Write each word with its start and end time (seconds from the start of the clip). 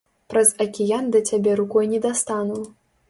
Праз 0.33 0.53
акіян 0.65 1.05
да 1.15 1.21
цябе 1.33 1.51
рукой 1.59 1.85
не 1.93 1.99
дастану. 2.07 2.59